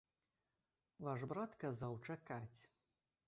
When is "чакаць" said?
2.09-2.61